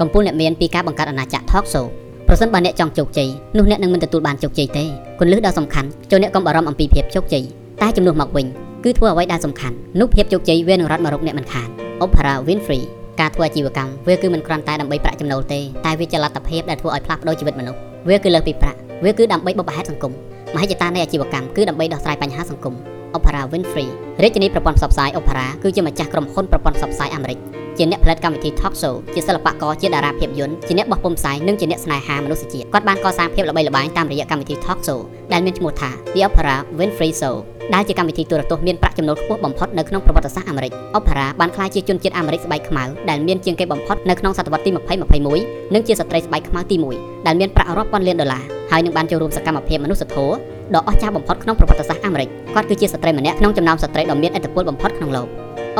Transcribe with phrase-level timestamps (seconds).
[0.00, 1.86] កំពូលអ្នកមានពីការបង្កើតអាណាចក្រ Talk Show
[2.28, 4.84] ប្រសិនបើអ្នកចង់ជោគជ័យនោះអ្នកនឹងមិនទទួលបានជោគជ័យទេ
[5.18, 7.44] គន្លឹះដ៏សំខាន់ចូលអ្នកកុំបារម្ភអំពីភាពជោគជ័យ
[7.82, 8.46] តែជំនួសមកវិញ
[8.84, 11.68] គឺធ្វើអ្វីដែលសំខាន់នោះភាពជោគជ័យវានឹងរត់មករកអ្នកមិនខាន
[12.02, 12.82] Oprah Winfrey
[13.20, 20.12] ការធ្វើអាជីវកម្មវាគឺមិនគ្រាន់តែដើម្បីប្រាក់ចំណូលទេតែវាជាលទ្ធភាពដែលធ្វើឲ្យផ្លាស់ប្ដូរជីវិតមនុស្សវាគឺលើសពីប្រាក់វាគឺដើម្បីបុព្វហេតុសង្គម
[20.54, 22.74] មហិច្ឆតានៃអាជីវកម្មគឺដើម្បីដោះស្រាយបញ្ហាសង្គម
[23.16, 23.88] Oprah Winfrey
[24.22, 27.38] រាជធានីប្រព័ន្ធផ្សព្វផ្សាយ Oprah គឺជាម្ចាស់ក្រុមហ៊ុនប្រព័ន្ធផ្សព្វផ្សាយអាមេរិក
[27.78, 35.00] ជាអ្នកផលិតកម្មវិធី Talk Show ជាសិល្បករជាតារាភាពយន្តជាអ្នកបោះពុម្ពផ្សាយនិងជាអ្នកស្នេហាមនុស្សជាតិគាត់បានកសាងភាពល្បីល្បាញតាមរយៈកម្មវិធី Talk Show
[35.32, 37.36] ដែលមានឈ្មោះថា The Oprah Winfrey Show
[37.74, 44.70] ដែលជាកម្មវិធីទូរទស្សន៍មានប្រាក់ចំណូលខ្ពស់បំផុតនៅក្នុងប្រវត្តិសាស្ត្រអាមេរិក Oprah បានក្លាយជាជនជាតិអាមេរិកស្បែកខ្មៅដែលមានជាងគេបំផុតនៅក្នុងសតវត្សទី
[45.22, 50.32] 20-21និងជាស្ត្រីស្បែកខ្មៅទី1ដែលមានប្រាក់រាប់ពាន់លានដុល្លារ ហើយនឹងបានចូលរួមសកម្មភាពមនុស្សធម៌
[50.74, 55.28] ដ៏អស្ចារ្យបំផុតក្នុងប្រវត្តិសាស្ត្រអាមេរិកគាត់គឺជាស្ត្រីម្នាក់ក្នុងចំណោមស្ត្រីដ៏មានឥទ្ធិពលបំផុតក្នុងលោក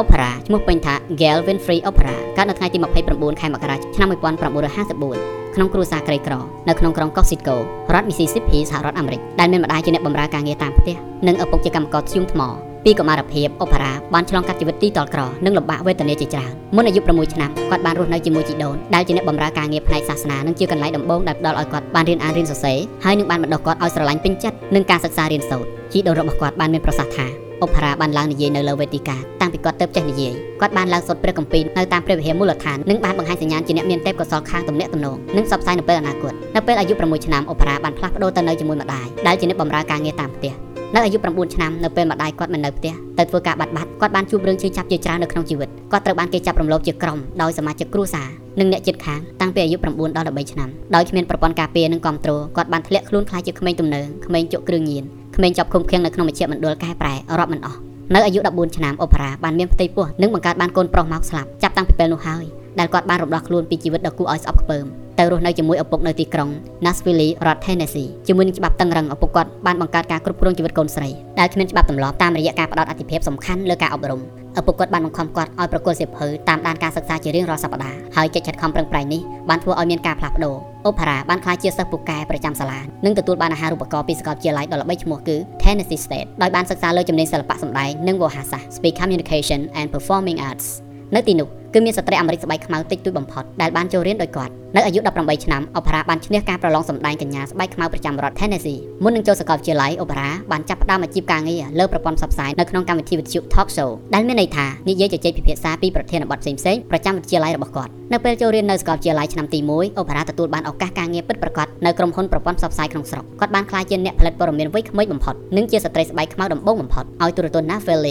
[0.01, 6.35] Oprah ឈ្មោះពេញថា Gail Winfrey Oprah កើតនៅថ្ងៃទី29ខែមករាឆ្នាំ1954ក្នុងគ្រួសារក្រីក្រ
[6.69, 7.57] នៅក្នុងក្រុង Costco
[7.95, 10.97] រដ្ឋ Mississippi សហរដ្ឋអាមេរិកដែលមានម្ដាយជាអ្នកបម្រើការងារតាមផ្ទះ
[11.27, 12.43] និងឪពុកជាកម្មករធ្យូងថ្ម
[12.85, 27.27] ពីកុមារភាពអូប៉ារ៉ាបានឆ្លងកាត់ជីវិតទីតលក្រនិងលំបាកវេទនាជាច្រើនមុនអាយុ6ឆ្នាំគាត់បានរស់នៅជាមួយជីដូនដែលជាអ្នកបម្រើការងារផ្នែកសាសនានិងជាកន្លែងដំបូងដែលផ្ដល់ឲ្យគាត់បានរៀនអានរៀនសរសេរហើយនឹងបានបណ្ដុះគាត់ឲ្យស្រឡាញ់ពេញចិត្តនឹងការសិក្សារៀនសូត្រជីដូនរបស់គាត់បានមានប្រសាសន៍ថា
[27.63, 48.29] អូប៉ារ៉ាបានឡើងនិយាយនៅលើវេទិកាតាំងពីគាត់ទៅចេះនិយាយគាត់បានឡើងសូត្រព្រះគម្ពីរនៅតាមព្រះវិហារមូលដ្ឋាននិងបានបង្ហាញសញ្ញាជាអ្នកមានទេពកោសល្យខាងទំនាក់ទំនងនិងផ្សព្វផ្សាយនៅពេលអនាគតនៅពេលអាយុ6ឆ្នាំអូប៉ារ៉ាបានផ្លាស់ប្ដូរទៅនៅជាមួយម្ដាយដែលជាអ្នកបម្រើការងារតាមផ្ទះ នៅអាយុ9ឆ្នាំនៅពេលម្ដាយគាត់មិននៅផ្ទះទៅធ្វើការបាត់បាត់គាត់បានជួបរឿងឈឺចាប់ជាច្រើននៅក្នុងជីវិតគាត់ត្រូវបានគេចាប់រំលោភជាក្រុមដោយសមាជិកគ្រួសារ
[48.61, 55.05] និងអ្នកជិតខាងតាំងពីអាយុ9ដល់13ឆ្នាំដោយគ្មានប្រព័ន្ធការពារនិងគ្រប់គ្រងគាត់បានធ្លាក់ខ្លួនខ្លាចជាក្មេងទំនើងក្មេងជក់គ្រឿងញៀន
[55.37, 57.79] ក្មេងជាប់ឃុំឃាំងនៅក្នុងមជ្ឈមណ្ឌលកែប្រែរាប់មិនអស់
[58.15, 62.45] នៅអាយុ14ឆ្នាំអូប៉ារ៉ាបានមានផ្ទៃពោះនិងបង្កើតបានកូនប្រុសមកស្លាប់ចាប់តាំងពីពេលនោះហើយ
[62.79, 64.87] ដែលគាត់បានរំដោះខ្លួនពីជីវិតដ៏គួរឲ្យស្អប់ខ្ពើម
[65.19, 66.51] ទៅរស់នៅជាមួយឪពុកនៅទីក្រុង
[66.85, 71.09] Nashville រដ្ឋ Tennessee ជាមួយនឹងច្បាប់តឹងរឹងឪពុកគាត់បានបង្កើតការគ្រប់គ្រងជីវិតកូនស្រី
[71.39, 74.21] ដែលគ្មានច្បាប់ទម្លាប់តាមរយៈការផ្ដោតអធិភាពសំខាន់លើការអប់រំ
[74.59, 80.57] ឪពុកគាត់បានបង្ខំគាត់ឲ្យប្រគល់សៀវភៅតាមដានការសិក្សាជារៀងរាល់សប្តាហ៍ហើយកិច្ចខិតខំប្រឹងប្រែងនេះបានធ្វើឲ្យមានការផ្លាស់ប្ដូរ
[80.87, 90.67] អូផារ៉ាបានក្លាយជាសិស្សពូកែប្រចាំសាលានិងទទួលបានអាហារូបករណ៍ពីសាកលវិទ្យាល័យដ៏ល្បីឈ្មោះគឺ Tennessee State ដោយបានសិក្សាលើជំនាញសិល្បៈសម្ដែងនិងវោហារសាស្ត្រ Speech Communication and Performing Arts
[91.15, 118.09] នៅទីនោះគឺមានស្ត្រីអាមេរិកស្បែកខ្មៅតិចតួចបំផុតដែលបានចូលរៀនដោយគាត់នៅអាយុ18ឆ្នាំអូប៉ារ៉ាបានឈ្នះការប្រឡងសម្ដែងកញ្ញាស្បែកខ្មៅប្រចាំរដ្ឋ Tennessee មុននឹងចូលសាកលវិទ្យាល័យអូប៉ារ៉ាបានចាប់ផ្ដើមអាជីពការងារលើប្រព័ន្ធផ្សព្វផ្សាយនៅក្នុងកម្មវិធីវិទ្យុ Talk Show ដែលមានន័យថានិយាយជជែកពិភាក្សាពីប្រធានបទផ្សេងៗប្រចាំវិទ្យាល័យរបស់គាត់នៅពេលចូលរៀននៅសាកលវិទ្យាល័យឆ្នាំទី1អូប៉ារ៉ាទទួលបានឱកាសការងារពិតប្រាកដនៅក្រុមហ៊ុនប្រព័ន្ធផ្សព្វផ្សាយក្នុងស្រុកគាត់បានក្លាយជាអ្នកផលិតព័ត៌មានវ័យក្មេងបំផុតនិងជាស្ត្រីស្បែកខ្មៅដំបូងបំផុតឲ្យទូរទស្សន៍ Nashville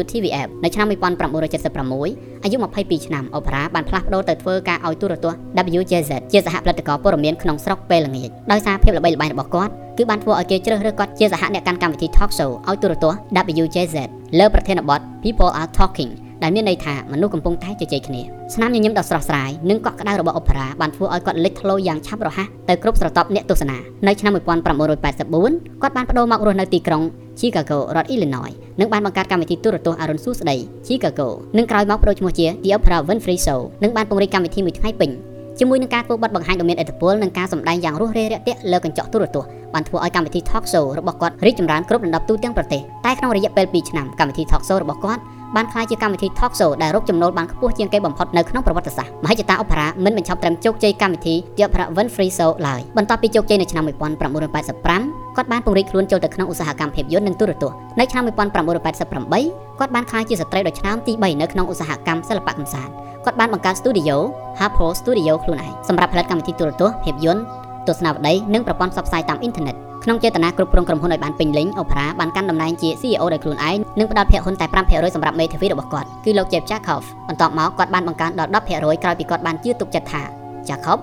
[0.00, 5.38] WTVF នៅឆ្នាំ1976អាយុ22ឆ្នាំអូប៉ារ៉ាបានផ្លាស់ប្ដូរទៅធ្វើការឲ្យទូរទស្សន៍
[5.80, 13.20] WJZ ជាសហផលិតករព័ត៌មានក្នុងស្រុកពេលល្ងាចដោយសារភាពល្បីល្បាញរបស់គាត់គឺបានធ្វើឲ្យគេជ្រើសរើសគាត់ជាសហអ្នកកាន់កម្មវិធី Talk Show ឲ្យទូរទស្សន៍
[13.62, 13.96] WJZ
[14.38, 16.12] លើប្រធានបទ People Are Talking
[16.42, 18.22] ដែលមានន័យថាមនុស្សកំពុងតែជជែកគ្នា
[18.54, 23.76] ស្នាមញញឹមដ៏ស្រស់ស្រាយនិងកក់ក្ដៅរបស់អូប៉ារ៉ាបានធ្វើឲ្យគាត់លេចធ្លោយ៉ាងឆាប់រហ័សទៅគ្រប់ស្រទាប់អ្នកទស្សនា
[24.06, 27.02] នៅឆ្នាំ1984គាត់បានបដូរមករស់នៅទីក្រុង
[27.40, 35.10] Chicago រដ្ឋ Illinois និងបានបង្កើតកម្មវិធីទូរទស្សន៍អរុនសួស្ដី Chicago និងក្រោយមកបដូរឈ្មោះជា The Oprah Winfrey Show និងបានពង្រីកកម្មវិធីមួយថ្ងៃពេញ
[35.58, 45.20] ជាមួយនឹងការធ្វើបទបង្ហាញដ៏មានឥទ្ធិពលនិងការសម្ដែងយ៉ាងរស់រេរាក់ទាក់លើកញ្ចក់ទូរទស្សន៍បានធ្វើឲ្យកម្មវិធី Talk Show របស់គាត់រីកចម្រើនគ្រប់លំដាប់ទូទាំងប្រទេសតែក្នុងរយៈពេល2ឆ្នាំកម្មវិធី Talk Show របស់គាត់
[45.56, 62.92] បានក្លាយជាកម្មវិធី Talk Show ដែលរកចំណូលបានខ្ពស់ជាងគេបំផុតនៅក្នុងប្រវត្តិសាស្ត្រមហិច្ឆតាអូប៉ារ៉ាមិនបញ្ចប់ត្រឹមជោគជ័យកម្មវិធី The Oprah Winfrey Show ឡើយបន្ទាប់ពីជោគជ័យនៅឆ្នាំ1985 គាត់បានពង្រីកខ្លួនចូលទៅក្នុងឧស្សាហកម្មភាពយន្តនិងទូរទស្សន៍នៅឆ្នាំ1988គាត់បានក្លាយជាស្ត្រីដ៏ឆ្នើមទី3នៅក្នុងឧស្សាហកម្មសិល្បៈកម្សាន្ត
[63.24, 64.16] គាត់បានបង្កើត Studio
[64.58, 67.42] Harpo Studio ខ្លួនឯងសម្រាប់ផលិតកម្មវិធីទូរទស្សន៍ភាពយន្ត
[67.88, 80.22] ទស្សនាវដ្តីនិងប្រព័ន្ធផ្សព្វផ្សាយតាមអ៊ីនធឺណិតក្នុងចេតនាគ្រប់គ្រងក្រុមហ៊ុនឲ្យបានពេញលេញអូប៉ារ៉ាបានកាន់តំណែងជា CEO ដោយខ្លួនឯងនិងផ្ដល់ភាគហ៊ុនតែ5%សម្រាប់មេធាវីរបស់គាត់គឺលោក Jeff Jacob បន្ទាប់មកគាត់បានបង្កើនដល់10%ក្រោយពីគាត់បានជឿទុកចិត្តថា
[80.68, 80.98] Jacob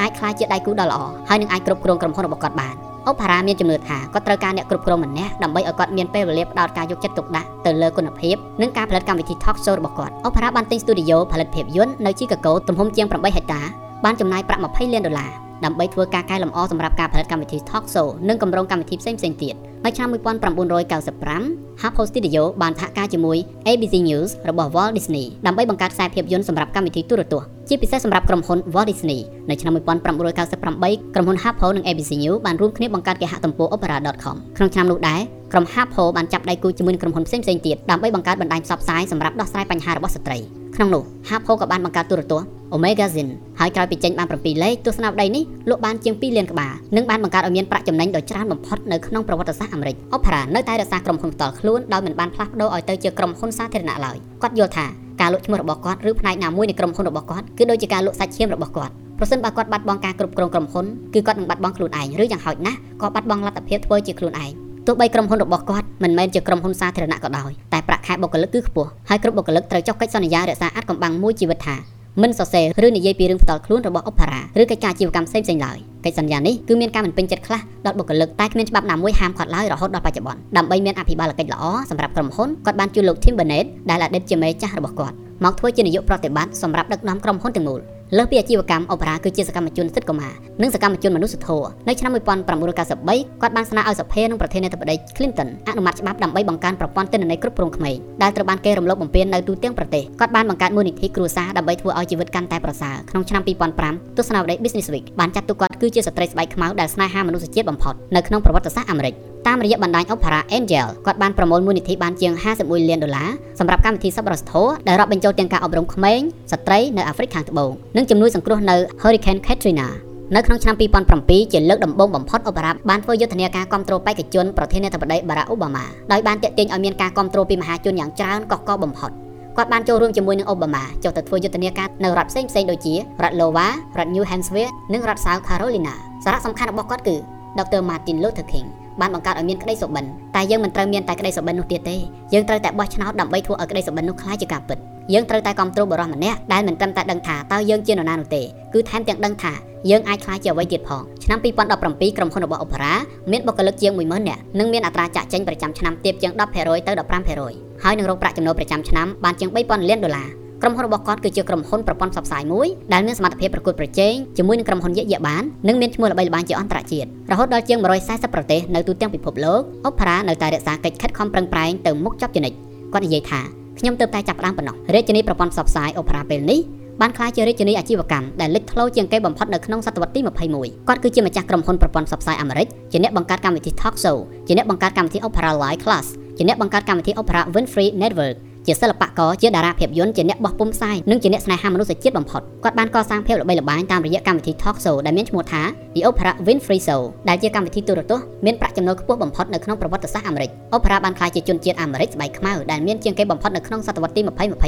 [0.00, 2.76] អាចក្លាយជាដៃគូដ៏ល្អហើយនឹងអាចគ្រប់គ្រងក្រុមហ៊ុនរបស់គាត់បាន
[3.06, 13.60] អូផារ៉ាមានជំនឿថាគាត់ត្រូវការអ្នកគ្រប់គ្រងម្នាក់ដើម្បីឲ្យគាត់មានពេលវេលាផ្ដោតការយកចិត្តទុកដាក់ទៅលើគុណភាពនិងការផលិតកម្មវិធី Talk Show របស់គាត់អូផារ៉ាបានទិញស្ទូឌីយោផលិតភាពយន្តនៅ Chicago ទំហំជាង8ហិកតា
[14.04, 29.20] បានចំណាយប្រាក់20លានដុល្លារ ដើម្បីធ្វើការកែលម្អសម្រាប់ការផលិតកម្មវិធី Talk Show និងគម្រោងកម្មវិធីផ្សេងៗទៀតនៅឆ្នាំ1995 Harpo Studio បានសហការជាមួយ ABC News របស់ Walt Disney ដើម្បីបង្កើតខ្សែភាពយន្តសម្រាប់កម្មវិធីទូរទស្សន៍ជាពិសេសសម្រាប់ក្រុមហ៊ុន Walt Disney
[29.50, 35.20] នៅឆ្នាំ1998ក្រុមហ៊ុន Harpo និង ABC News បានរួមគ្នាបង្កើតគេហទំព័រ opera.com ក្នុងឆ្នាំនោះដែរ
[35.52, 40.38] ក្រុម Harpo បានចាប់ដៃគូជាមួយនឹងក្រុមហ៊ុនផ្សេងៗទៀតដើម្បីបង្កើតបណ្ដាញផ្សព្វផ្សាយសម្រាប់ដោះស្រាយបញ្ហារបស់ស្ត្រី
[40.74, 43.28] ក្នុងនោះ Harpo ក៏បានបង្កើតទូរទស្សន៍ Omega Zin
[43.60, 54.86] ហើយក្រោយពីចេញបាន7លេខទស្សនាវដ្តីនេះលក់បានជាង2លានក្បាលនិងបានបង្កើតឲ្យមានប្រាក់ចំណេញដ៏ច្រើនបំផុតនៅក្នុងប្រវត្តិសាស្ត្រអាមេរិក Opera នៅតែរក្សាក្រុមហ៊ុនផ្ទាល់ខ្លួនដោយមិនបានផ្លាស់ប្ដូរឲ្យទៅជាក្រុមហ៊ុនសាធារណៈឡើយគាត់យល់ថា
[55.20, 64.50] ការលក់ឈ្មោះរបស់គាត់ឬផ្នែកណាមួយនៃក្រុមហ៊ុនរបស់គាត់គឺដូចជាការលក់សាច់ឈាមរបស់គាត់ប្រសិនបើគាត់បាត់បង់ការគ្រប់គ្រងក្រុមហ៊ុនគឺគាត់នឹងបាត់បង់ខ្លួនឯងឬយ៉ាងហោចណាស់ក៏បាត់បង់លទ្ធភាពធ្វើជាខ្លួនឯង
[64.86, 71.76] ទោះបីក្រុមហ៊ុនរបស់គាត់មិនមែនជាក្រុមហ៊ុនសាធារណៈក៏ដោយតែប្រាក់ខែបុគ្គលិកគឺខ្ពស់ហើយគ្រប់បុគ្គលិកត្រូវចុះកិច្ចសន្យារក្សាអាចកំបាំងមួយជីវិតថា
[72.22, 87.80] មិនសរសេរឬនិយាយពីរឿងផ្ទាល់ខ្លួនរបស់អុបហារ៉ាឬកិច្ចការអាជីវកម្មផ្សេងៗឡើយកិច្ចសន្យានេះគឺមានការមិនពេញចិត្តខ្លះដល់បុគ្គលិកតែគ្មានច្បាប់ណាមួយហាមឃាត់ឡើយរហូតដល់បច្ចុប្បន្នដើម្បីមានអភិបាលកិច្ចល្អសម្រាប់ក្រុមហ៊ុនគាត់បានជួលលោក Tim Bennett ដែលអតីតជាមេចាស់របស់គាត់មកធ្វើជានាយកប្រតិបត្តិសម្រាប់ដឹកនាំក្រុមហ៊ុនទាំងមូល
[88.16, 90.32] លើសពីអាជីវកម្មអូប៉ារ៉ាគឺជាសកម្មជនសិទ្ធិកុមារ
[90.62, 103.42] និងសកម្មជនមនុស្សធម៌នៅឆ្នាំ1993គាត់បានស្នើឲ្យសភានិងប្រធានាធិបតី Clinton អនុម័តច្បាប់ដើម្បីបង្កើនប្រព័ន្ធទិន្នន័យគ្រប់គ្រងក្មេងដែលត្រូវបានគេរំលោភបំពាននៅទូទាំងប្រទេសគាត់បានបង្កើតមូលនិធិគ្រួសារដើម្បីធ្វើឲ្យជីវិតកាន់តែប្រសើរក្នុងឆ្នាំ
[103.80, 109.14] 2005ទស្សនាវដ្តី Business Week បានចាត់ទុកគាត់ គឺជាស្ត្រីស្បែកខ្មៅដែលស្នេហាមនុស្សជាតិបំផុតនៅក្នុងប្រវត្តិសាស្ត្រអាមេរិក
[109.46, 113.28] តាមរយៈបណ្ដាញ Opera Angel គាត់បានប្រមូលមូលនិធិបានជាង51លានដុល្លារ
[113.58, 116.20] សម្រាប់កម្មវិធីសប្បុរសធម៌ដែលរាប់បញ្ចូលទាំងការអប់រំក្មេង
[116.52, 119.88] ស្ត្រីនៅអាហ្វ្រិកខាងត្បូងនិងជំនួយសង្គ្រោះនៅ Hurricane Katrina
[120.36, 120.76] នៅក្នុងឆ្នាំ
[121.14, 129.10] 2007ជាលើកដំបូងបំផុតអូបារ៉ាបានធ្វើយុទ្ធនាការគ្រប់គ្រងបេក្ខជនប្រធានាធិបតីបារ៉ាអូបាម៉ាដោយបានទាក់ទាញឲ្យមានការគ្រប់គ្រងពីមហាជនយ៉ាងច្រើនកកកបំផុត
[129.58, 133.68] គាត់បានចូលរួមជាមួយនឹងអូបាម៉ាចុះទៅធ្វើយុទ្ធនាការនៅរដ្ឋផ្សេងផ្សេងដូចជារដ្ឋ Iowa
[133.98, 135.94] រដ្ឋ New Hampshire និងរដ្ឋ South Carolina
[136.24, 137.16] សារៈសំខាន់របស់គាត់គឺ
[137.58, 137.80] Dr.
[137.88, 138.66] Martin Luther King
[139.00, 140.04] បានបង្កើតឲ្យមានក្តីសុបិន
[140.36, 141.96] តែយើងមិនត្រូវមានតែក្តីសុបិននោះទៀតទេ
[142.32, 144.78] យើងត្រូវតែបោះឆ្នោតដើម្បីធ្វើឲ្យក្តីសុបិននោះក្លាយជាការពិត
[145.14, 148.42] យើងត្រូវតែគ្រប់គ្រងបរិសម្នាក់ដែលមិនត្រឹមតែដឹងថាតើយើងជានរណានោះទេ
[148.74, 149.52] គឺថែមទាំងដឹងថា
[149.90, 152.92] យើងអាចក្លាយជាអ្វីទៀតផងឆ្នាំ2017ក្រុមហ៊ុនរបស់ Opera
[153.30, 160.28] មានបុគ្គលិកជាង10000នាក់និងមានអត្រាចាក់ចេញប្រចាំឆ្នាំទាបជាង10%ទៅ15%។ ហើយនឹងរកប្រាក់ចំណូលប្រចាំឆ្នាំបានជាង3000លានដុល្លារ
[160.62, 172.56] ក្រុមហ៊ុនរបស់គាត់គឺជាក្រុមហ៊ុនប្រព័ន្ធផ្សព្វផ្សាយមួយដែលមានសមត្ថភាពប្រកួតប្រជែងជាមួយនឹងក្រុមហ៊ុនយក្សយក្សបាននិងមានឈ្មោះល្បីល្បាញជាអន្តរជាតិរហូតដល់ជាង140ប្រទេសនៅទូទាំងពិភពលោក Opera នៅតែរក្សាកិច្ចខិតខំប្រឹងប្រែងទៅមុខជាប់ជានិច្ច
[172.92, 173.40] គាត់និយាយថា
[173.78, 176.60] ខ្ញុំទើបតែចាប់ផ្ដើមប៉ុណ្ណោះរាជធានីប្រព័ន្ធផ្សព្វផ្សាយ Opera ពេលនេះ
[177.00, 180.20] បានក្លាយជារាជធានីអាជីវកម្មដែលលេចធ្លោជាងគេបំផុតនៅក្នុងសតវត្សទី
[180.54, 184.16] 21គាត់គឺជាម្ចាស់ក្រុមហ៊ុនប្រព័ន្ធផ្សព្វផ្សាយអាមេរិកជាអ្នកបង្កើតកម្មវិធី Talk Show
[184.46, 186.06] ជាអ្នកបង្កើតកម្មវិធី Opera Live Class
[186.38, 188.36] ជាអ្នកបង្កើតកម្មវិធី Opera Winfrey Network
[188.66, 195.62] ជាសិល្បករជាតារាភាពយន្តជាអ្នកបោះពុម្ពផ្សាយនិងជាអ្នកស្នេហាមនុស្សជាតិបំផុតគាត់បានកសាងភាពល្បីល្បាញតាមរយៈកម្មវិធី Talk Show ដែលមានឈ្មោះថា
[195.94, 204.20] The Oprah Winfrey Show ដែលជាកម្មវិធីទូរទស្សន៍មានប្រាក់ចំណូលខ្ពស់បំផុតនៅក្នុងប្រវត្តិសាស្ត្រអាមេរិក Oprah បានក្លាយជាជនជាតិអាមេរិកស្បែកខ្មៅដែលមានជាងគេបំផុតនៅក្នុងសតវត្សទី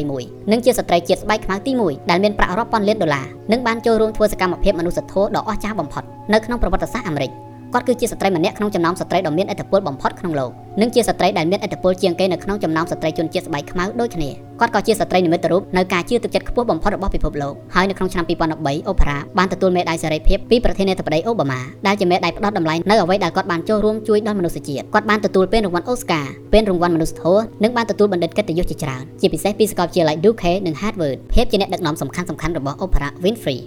[0.02, 10.50] 2021និងជាស្ត្រីជាតិស្បែកខ្មៅទី1ដែលមានប្រាក់រាប់ពាន់លានដុល្លារនិងបានចូលរួមធ្វើសកម្មភាពមនុស្សធម៌ដ៏អស្ចារ្យបំផុតនៅក្នុងប្រវត្តិសាស្ត្រអាមេរិក គាត់គឺជាស្ត្រីម្នាក់ក្នុងចំណោមស្ត្រីដ៏មានឥទ្ធិពលបំផុតក្នុងលោក
[10.80, 14.30] និងជាស្ត្រីដែលមានឥទ្ធិពលជាងគេនៅក្នុងចំណោមស្ត្រីជនជាតិស្បែកខ្មៅដូចគ្នា
[14.60, 33.58] គាត់ក៏ជាស្ត្រីនិមិត្តរូបនៅការជឿទឹកចិត្តខ្ពស់បំផុតរបស់ពិភពលោកហើយនៅក្នុងឆ្នាំ2013អូប៉ារ៉ាបានទទួលមេដាយសេរីភាពពីប្រធានាធិបតីអូបាម៉ាដែលជាមេដាយផ្ដោតតម្លៃនៅអ្វីដែលគាត់បានចូលរួមជួយដល់មនុស្សជាតិគាត់បានទទួលពានរង្វាន់អូស្ការពានរង្វាន់មនុស្សធម៌និងបានទទួលបណ្ឌិតកិត្តិយសជាច្រើនជាពិសេសពីសាកលវិទ្យាល័យ Duke និង Harvard ភាពជាអ្នកដឹកនាំសំខាន់ៗរបស់អូប៉ារ៉ា Winfrey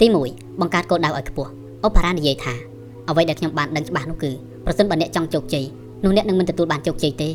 [0.00, 1.50] ទី1បង្កើតគោលដៅឲ្យខ្ពស់
[1.84, 2.67] អូប៉ារ៉ានិយាយថា
[3.08, 4.30] អ្វីដែលខ្ញុំបានដឹងច្បាស់នោះគឺ
[4.66, 5.64] ប្រសិនបើអ្នកចង់ជោគជ័យ
[6.04, 7.28] នោះអ្នកនឹងមិនទទួលបានជោគជ័យទេ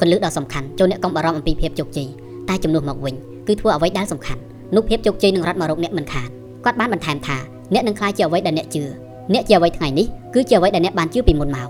[0.00, 2.08] គន្លឹះដ៏សំខាន់ចូលអ្នកកុំបារម្ភអំពីភាពជោគជ័យ
[2.48, 3.14] តែចំនួនមកវិញ
[3.46, 4.40] គឺធ្វើអ្វីដែលសំខាន់
[4.74, 6.28] នោះភាពជោគជ័យនឹងរត់មករកអ្នកមិនខាន
[6.64, 7.36] គាត់បានបន្ថែមថា
[7.74, 8.82] អ្នកនឹងខ្លាចជាអ្វីដែលអ្នកជឿ
[9.32, 11.68] អ្នកជាអ្វីថ្ងៃនេះគឺជាអ្វីដែលអ្នកបានជឿពីមុនមក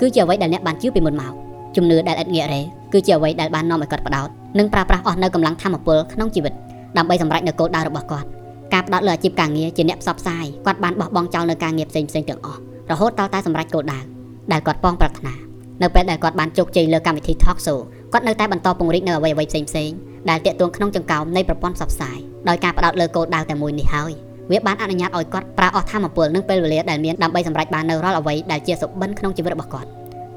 [0.00, 1.32] គឺជាអ្វីដែលអ្នកបានជឿពីមុនមក
[1.76, 2.60] ជំនឿដែលឥតងាករេ
[2.92, 6.52] គឺជាអ្វីដែលបាននាំឲ្យគាត់ផ្ដោតនិងប្រើប្រាស់អស់នៅកម្លាំងធម៌ពលក្នុងជីវិត
[6.96, 8.28] ដើម្បីសម្រេចនូវគោលដៅរបស់គាត់
[8.72, 12.60] ការផ្ដោតលើអាជីពការងារជាអ្នកផ្សព្វផ្សាយគាត់បានបោះបង់ចោលនៅការងារផ្សេងៗទាំងអស់
[12.90, 14.00] រហូតដល់តែសម្រេចគោលដៅ
[14.52, 15.34] ដែលគាត់ប៉ងប្រាថ្នា
[15.82, 17.78] នៅពេលដែលគាត់បានជោគជ័យលើកម្មវិធី Talk Show
[18.12, 19.90] គាត់នៅតែបន្តពង្រីកនៅអ្វីៗផ្សេងផ្សេង
[20.30, 22.18] ដែលតាក់ទងក្នុងចង្កោមនៃប្រព័ន្ធផ្សព្វផ្សាយ
[22.48, 24.12] ដោយការផ្ដោតលើគោលដៅតែមួយនេះហើយ
[24.50, 29.88] វាបានអនុញ្ញាតឲ្យគាត់ប្រើអស់ធម៌ពលនិងពេលវេលាដែលមានដើម្បីសម្រេចបាននៅរាល់អ្វីដែលជាសុបិនក្នុងជីវិតរបស់គាត់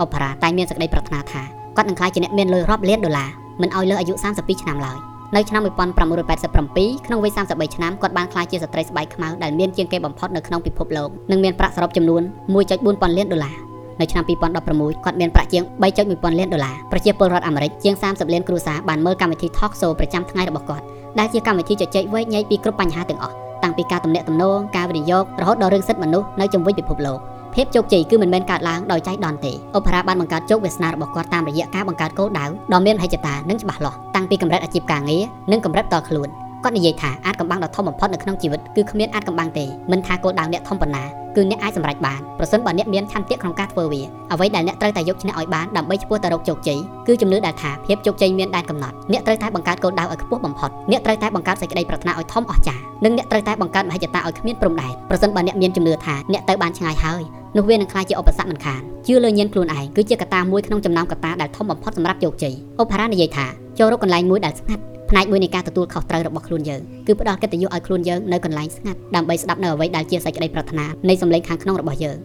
[0.01, 1.41] អូប៉ារ៉ាតែមានសេចក្តីប្រាថ្នាថា
[1.75, 3.29] គាត់នឹងក្លាយជាអ្នកមានលុយរាប់លានដុល្លារ
[3.61, 4.99] មិនឲ្យលើអាយុ32ឆ្នាំឡើយ
[5.35, 12.21] នៅឆ្នាំ1987ក្នុងវ័យ33ឆ្នាំគាត់បានក្លាយជាស្ត្រីស្បែកខ្មៅដែលមានជាងគេបំផុតនៅក្នុងពិភពលោកនិងមានប្រាក់សរុបចំនួន
[12.61, 13.55] 1.4ពាន់លានដុល្លារ
[14.01, 15.63] នៅឆ្នាំ2016គាត់មានប្រាក់ជាង
[15.93, 20.85] 3.1ពាន់លានដុល្លារប្រជាពលរដ្ឋអាមេរិកជាង30លានគ្រួសារបានមើលកម្មវិធី Talk Show ប្រចាំថ្ងៃរបស់គាត់
[21.19, 27.19] ដែលជាកម្មវិធីជជែកវែកញែកពីគ្រប់បញ្ហាទាំងអស់តាំងពីការទំនាក់ទំនងការវិនិយោគរហូតដល់រឿងសិទ្ធិមនុស្សនៅជុំវិញពិភពលោក
[27.55, 36.29] ភាពជោគជ័យគឺមិនមែនកើតឡើងដោយចៃដន្យទេអូប៉ារ៉ាបានបង្កើតជោគវាសនារបស់គាត់តាមរយៈការបង្កើតគោលដៅដ៏មានហិច្ចតានិងច្បាស់លាស់តាំងពីកម្រិតអាជីពការងារនិងកម្រិតតខ្លួន
[36.63, 41.03] គាត់និយាយថាអាចកំបាំងដ៏ធំបំផុតនៅក្នុងជីវិតគឺគ្មានអាចកំបាំងទេមិនថាគោលដៅអ្នកធំប៉ុណ្ណា
[41.35, 44.01] គឺអ្នកអាចសម្រេចបានប្រសិនបើអ្នកមានឆន្ទៈក្នុងការធ្វើវា
[44.31, 57.21] អ្វីដែលអ្នកត្រូវតែយកឈ្នះឲ្យបានដើម្បីឆ្ពោះទៅរកជោគជ័យគឺជំនឿដែលថាភាពជោគជ័យមានដែនកំណត់អ្នកត្រូវតែបង្កើតគោលដៅឲ្យខ្ពស់បំផុតអ្នកត្រូវតែបង្កើតសេចក្តីប្រាថ្នាឲ្យធំអស្ចារ្យនិងអ្នកត្រូវតែបង្កើតមហិច្ឆតាឲ្យគ្មានព្រំដែនប្រសិនបើអ្នកមានជំនឿថាអ្នកទៅបានឆ្ងាយហើយ
[57.57, 63.45] នោះវានឹងក្លាយជាឧបសគ្គមិនខានជឿលើញាណខ្លួនឯងគឺជាកត្តាមួយក្នុងចំណោមកត្តាដែលធំបំផុតសម្រាប់ជោគជ័យឧបហារនិយាយថា
[63.79, 72.17] ចូលរកកន្លែងមួយដែលស្ងាត់ ផ្នែកមួយនៃការទទួលខុសត្រូវរបស់ខ្លួនយើងគឺផ្ដល់កិត្តិយសឲ្យខ្លួនយើងនៅកន្លែងស្ងាត់ដើម្បីស្ដាប់នៅអ្វីដែលជាសេចក្តីប្រាថ្នានៃសម្លេងខាងក្នុងរបស់យើង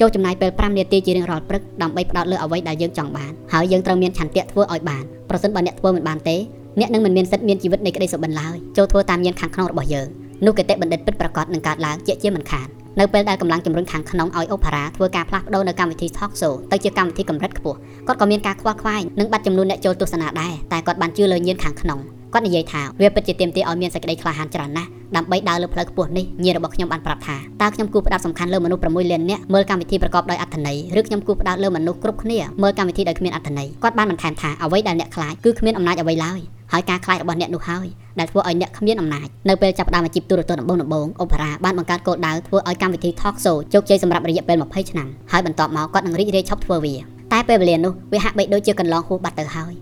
[0.00, 6.36] ចូលចំណាយពេល5នាទីជារៀងរាល់ព្រឹកដើម្បីផ្ដោតលើអ្វីដែលយើងចង់បានហើយយើងត្រូវមានឆន្ទៈធ្វើឲ្យបានប្រសិនបើអ្នកធ្វើមិនបានទេ
[6.80, 10.08] អ្នកនឹងមិនមានសិទ្ធិមានជីវិតនៃក្តីសុបិនឡើយចូលធ្វើតាមញាណខាងក្នុងរបស់យើង
[10.46, 12.68] នោះគតិបណ្ឌិតពិតប្រាកដនឹងកើតឡើងជាជាមិនខាន
[13.00, 21.98] នៅពេលដែលកម្លាំងជំរុញខាងក្នុងឲ្យអូប៉ារ៉ាធ្វើការផ្លាស់ប្ដូរនៅកម្មវិធី Talk Show ទៅជាកម្មវិធីកម្រិតខ្ពស់គាត់ក៏មានការខ្វល់ខ្វាយនិងបាត់ចំនួនអ្នកចូលទស្សនាដែរតែគាត់បានជឿលើញាណខាងក្នុង
[22.34, 36.40] គាត់និយាយថាវាពិតជាទាមទារឲ្យមានសេចក្តីក្លាហានច្រើនណាស់ដើម្បីដើរលើផ្លូវខ្ពស់នេះញាណរបស់ខ្ញុំបានប្រាប់ថាតើខ្ញុំគួរផ្ដោតសំខាន់លើមនុស្ស6លាននាក់មើលកម្មវិធីប្រកបដោយអត្ថន័យឬខ្ញុំគួរផ្ដោតលើមនុស្សគ្រប់គ្នាមើលកម្មវិធីដោយគ្មានអត្ថន័យគាត់បានបន្ថែមថាអ្វីដែលអ្នកខ្លាចគឺគ្មានអំណាចអ្វីឡើយ
[36.72, 37.86] ហើយការខ្លាចរបស់អ្នកនោះហើយ
[38.18, 46.94] ដែលធ្វើឲ្យអ្នកគ្មានអំណាចនៅពេលចាប់ផ្ដើមអាជីពទូរទស្សន៍ដំបូងដំបូងអូប៉ារ៉ាបានបង្កើតគោលដៅធ្វើឲ្យកម្មវិធី Talk Show ជោគជ័យសម្រាប់រយៈពេល20ឆ្នាំហើយបន្ទាប់មកគាត់នឹងរីករាយឈប់ធ្វើវា
[47.32, 49.74] តែពេលវេលានោះវាហាក់បីដូចជាកន្លងហួសបាត់ទៅហើយ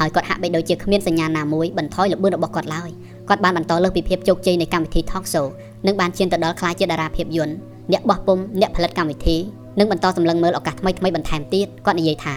[0.00, 2.90] ហើយគាត់ហាក់បីដូចជាគ្មានសញ្ញាណាមួយបន្ថយល្បឿនរបស់គាត់ឡើយ
[3.28, 5.46] គាត់បានបន្តលើសពីភាពជោគជ័យនៃកម្មវិធី Talk Show
[5.86, 7.54] និងបានឈានទៅដល់ក្លាយជាតារាភាពយន្ត
[7.92, 9.36] អ្នកបោះពុំអ្នកផលិតកម្មវិធី
[9.78, 12.34] និងបន្តសម្លឹងមើលឱកាសថ្មីៗបន្ថែមទៀតគាត់និយាយថា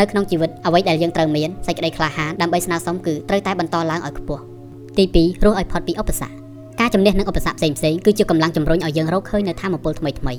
[0.00, 4.42] នៅក្នុងជីវិតអ្វីដែលយើងត្រូវមានសេចក្តីក្លាហានដើម្បីស្នើសុំគឺត្រូវតែបន្តឡើងឲ្យខ្ពស់
[4.96, 6.32] ទី2រស់ឲ្យផុតពីឧបសគ្គ
[6.80, 10.34] ការជំនះនឹងឧបសគ្គផ្សេងផ្សេងគឺជាកម្លាំងជំរុញឲ្យយើងរកឃើញនៅធម៌ពលថ្មីថ្មី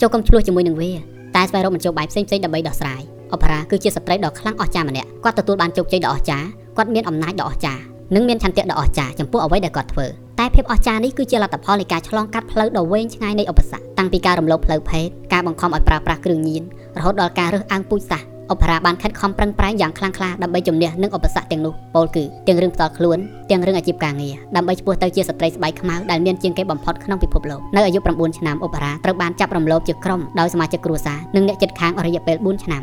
[0.00, 0.92] ចូលកុំឆ្លោះជាមួយនឹងវា
[1.36, 3.02] តែស្វែងរកមធ្យោបាយផ្សេងផ្សេងដើម្បីដោះស្រាយ
[3.34, 6.46] អបរាគឺជាស្ត្រីដ៏ខ្លាំងអស្ចារ្យម្នាក់គាត់ទទួលបានជោគជ័យដ៏អស្ចារ្យ
[6.76, 7.82] គាត់មានអំណាចដ៏អស្ចារ្យ
[8.14, 10.06] និងមានឆន្ទៈដ៏អស្ចារ្យចំពោះអ្វីដែលគាត់ធ្វើ
[10.40, 16.62] តែភាពអស្ចារ្យនេះគឺជាលទ្ធផលនៃការឆ្លងកាត់ផ្លូវដ៏វែងឆ្ងាយនៃឧបសគ្គតាំងពីការរំលោភផ្លូវភេទការបង្ខំឲ្យប្រើប្រាស់គ្រឿងញៀន
[16.98, 23.18] រហូតដល់ការរើសអើងពូជសាសន៍អបរាបានខិតខំប្រឹងប្រែងយ៉ាងខ្លាំងក្លាដើម្បីជំនះនឹងឧបសគ្គទាំងនោះពោលគឺទាំងរឿងផ្ទាល់ខ្លួន
[23.50, 32.82] ទាំងរឿងអាជីពការងារដើម្បីឆ្ពោះទៅជាស្ត្រីស្បែកខ្មៅដែលមានជាងគេបំផុតក្នុងពិភពលោកនៅអាយុ9ឆ្នាំអបរាត្រូវបានចាប់រំលោភជាក្រុមដោយសមាជិកគ្រួសារនិងអ្នកជិតខាងរយៈពេល4ឆ្នាំ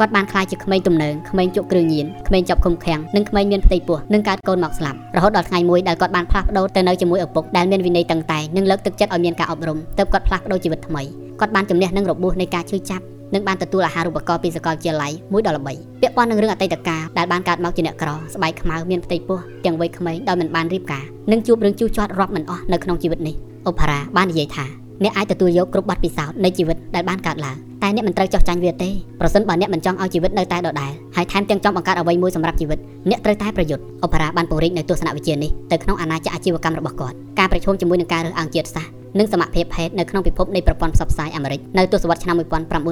[0.00, 11.02] គាត់បានខ្លាយជាក្មេងទំនើងក្មេងជក់គ្រឿងញៀនក្មេងជាប់ឃុំឃាំងនិងក្មេងមានផ្ទៃពោះនិងកើតកូនមកស្លាប់រហូតដល់ថ្ងៃមួយដែលគាត់បានផ្លាស់ប្ដូរទៅនៅជាមួយឪពុកដែលមានវិន័យតឹងតែងនិងលើកទឹកចិត្តឲ្យមានការអប់រំទើបគាត់ផ្លាស់ប្ដូរជីវិតថ្មី
[11.40, 23.36] គាត់បានជំនះនឹងរបួសនៃការឈឺចាប់និងបានទទួលអាហារូបករណ៍ពីសាកលវិទ្យាល័យមួយដល់ល្បីពាក់ព័ន្ធនឹងរឿងអតីតកាលដែលបានកើតមកជាអ្នកក្រស្បែកខ្មៅមានផ្ទៃពោះទាំងវ័យក្មេងដោយមិនបានរៀបការនិងជួបរឿងជូរជាត់រាប់មិនអស់នៅក្នុងជីវិតនេះ
[23.66, 24.66] អូផារ៉ាបាននិយាយថា
[25.04, 28.90] អ្នកអាចទទួលយកគ្រប់បទពិសោធន៍នៃជីវិតដែលបានកើតឡើងតែអ្នកមិនត្រូវចោះចាញ់វាទេ
[29.20, 32.78] ប្រសិនបើអ្នកមិនចង់ឲ្យជីវិតនៅតែដដែលហើយថែមទាំងចង់បង្កើតអ្វីមួយសម្រាប់ជីវិត
[33.10, 42.36] អ្នកត្រូវតែប្រយុទ្ធអូប៉ារ៉ាបានពង្រីកនៅទស្សនវិជ្ជានេះទៅក្នុងអាណាចក្រអាជីវកម្មរបស់គាត់ការប្រឈមជាមួយនឹងការរើសអើងជាតិសាសន៍និងសមភាពភេទនៅក្នុងពិភពនៃប្រព័ន្ធផ្សព្វផ្សាយអាមេរិកនៅទសវត្សរ៍ឆ្នាំ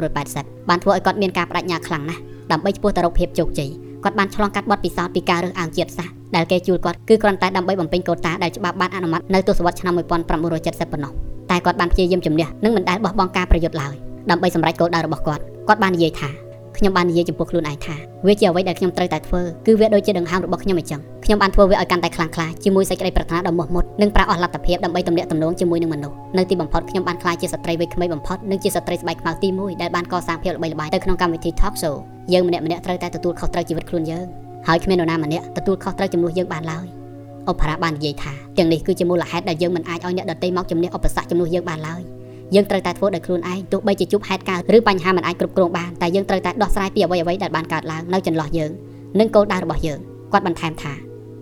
[0.07, 2.21] 1980បានធ្វើឲ្យគាត់មានការបដិញ្ញាខ្លាំងណាស់
[2.53, 3.71] ដើម្បីឆ្ពោះទៅរកភាពជោគជ័យ
[4.05, 11.15] គាត់បានឆ្លងកាត់បទពិសោធន៍ពីការរើសអើងជាតិសាសន៍ដែលគេជួលគាត់គឺគ្រាន់តែដើម្បីបំពេញកូតាដែលច្បាប់បានអនុម័តនៅទសវត្សរ៍ឆ្នាំ1970ប៉ុណ្ណោះ
[11.51, 13.95] តែគាត់បានព្យាយាមជំនះនិងមិនដែលបោះបង់ការប្រយុទ្ធឡើយ
[14.31, 16.31] ដើម្បីសម្រេចគោលដៅរបស់គាត់គាត់បាននិយាយថា
[16.79, 31.95] ខ្ញុំបាននិយាយចំពោះខ្លួនឯងថាវាជាអ្វីដែលខ្ញុំត្រូវតែធ្វើគឺវាដូចជាដង្ហើមរបស់ខ្ញុំអញ្ចឹងខ្ញុំបានធ្វើវាឲ្យកាន់តែខ្លាំងក្លាជាមួយសេចក្តីប្រាថ្នាដ៏មោះមុតនិងប្រាអស់លទ្ធភាពដើម្បីទំនាក់ទំនងជាមួយនឹងមនុស្សនៅទីបំផុតខ្ញុំបានក្លាយជាស្ត្រីវ័យក្មេងបំផុតនិងជាស្ត្រីស្បែកខ្មៅទី1ដែលបានកសាងភាពល្បីល្បាញទៅក្នុងកម្មវិធី Talk Show
[32.33, 34.27] យើងម្នាក់ម្នាក់ត្រូវតែទទួលខុសត្រូវជីវិតខ្លួនយើង
[34.69, 36.87] ហើយគ្មាននរណាម្នាក់ទទួលខុសត្រូវជំនួសយើងបានឡើយ
[37.49, 42.03] អបរាបាននិយាយថាទាំងនេះគឺជាមូលហេតុដែលយើងមិនអាចឲ្យអ្នកដទៃមកជំនះឧបសគ្គជំនួសយើងបានឡើយ
[42.55, 48.71] យើងត្រូវតែធ្វើដោយខ្លួនឯងទោះបីជាជួបហេតុការណ៍ឬបញ្ហាមិនអាចគ្រប់គ្រងបានតែយើងត្រូវតែដោះស្រាយពីអ្វីអ្វីដែលបានកើតឡើងនៅចន្លោះយើង
[49.21, 49.99] និងគោលដៅរបស់យើង
[50.33, 50.93] គាត់បន្ថែមថា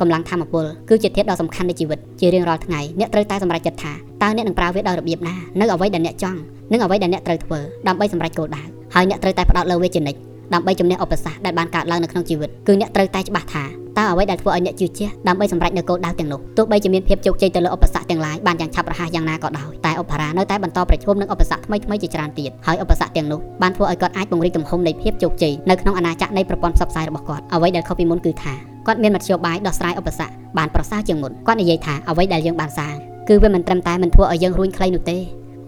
[0.01, 3.93] កម្លាំងធម៌ពលគឺជាធាតុដ៏សំខាន់នៃជីវិតជារៀងរាល់ថ្ងៃអ្នកត្រូវតែសម្រេចចិត្តថា
[4.23, 6.41] តើអ្នកនឹងប្រើវាដោយរបៀបណានៅអ្វីដែលអ្នកចង់
[6.73, 8.63] និងអ្វីដែលអ្នកត្រូវធ្វើដើម្បីសម្រេចគោលដៅ
[8.95, 10.21] ហើយអ្នកត្រូវតែផ្ដោតលើវាជានិច្ច
[10.55, 13.65] ដើម្បីជំនះឧបសគ្គដែលបានកើតឡើងនៅក្នុងជីវិតគឺអ្នកត្រូវតែច្បាស់ថា
[13.99, 28.55] តើអ្វីដែលធ្វើឲ្យអ្នកជឿជាក់ដើម្បីសម្រេចនូវគោលដៅទាំងនោះទោះបីជាមានភាពជោគជ័យទៅលើឧបសគ្គទាំងឡាយបានយ៉ាងឆាប់រហ័សយ៉ាងណាក៏ដោយតែឧបហារនៅតែបន្តប្រឈមនឹងឧបសគ្គថ្មីៗជាច្រើនទៀតហើយឧបសគ្គទាំងនោះបានធ្វើឲ្យគាត់អាចពង្រីកទំហំនៃភាពជោគជ័យនៅក្នុងអាណាចក្រនៃប្រព័ន្ធផ្សព្វផ្សាយរបស់គាត់អ្វីដែលខុសពីមុនគឺថា
[28.87, 32.95] គាត់មានមធ្យោបាយដោះស្រាយឧបសគ្គបានប្រសើរជាងមុនគាត់និយាយថាអ្វីដែលយើងបានសាង
[33.29, 35.19] គឺវាមិនត្រឹមតែមិនធ្វើឲ្យយើងរួញខ្លីនោះទេ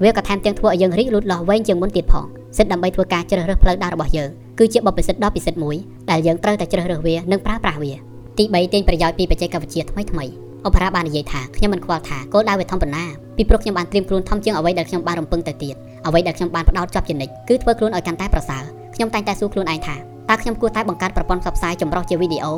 [0.03, 2.25] វាក៏ថែមទាំងធ្វើឲ្យយើងរីកលូតលាស់វែងជាងមុនទៀតផង
[2.57, 5.77] សិទ្ធដើម្បីធ្វើការជ្រើសរើសផ្លូវដើររបស់យើង គឺជាបបិសិទ្ធដ៏ពិសិដ្ឋមួយ
[6.11, 7.93] ដែលយើងត្រូវតែជ្រើសរើសវានិងប្រើប្រាស់វា
[8.39, 10.27] ទី3ទាញប្រយោជន៍ពីបច្ចេកវិទ្យាថ្មីថ្មី
[10.67, 13.05] អបរាបាននិយាយថាខ្ញុំមិនខ្វល់ថាគោលដៅវាធំប៉ុណ្ណា
[13.37, 15.75] ពីព្រោះខ្ញុំបានត្រៀមខ្លួនធំជាងអ្វីដែលខ្ញុំបានរំពឹងទៅទៀត
[16.07, 18.63] អ្វីដែលខ្ញុំបានផ្ដោតជាប់ជានិច្ចគឺធ្វើខ្លួនឲ្យកាន់តែប្រសើរ
[18.95, 19.97] ខ្ញុំតែងតែសួរខ្លួនឯងថា
[20.29, 22.55] តើខ្ញុំគួរតែបង្កើតប្រព័ន្ធផ្សព្វផ្សាយចម្រុះជាវីដេអូ